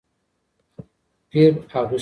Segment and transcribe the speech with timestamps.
[1.29, 1.87] پیر اغوستې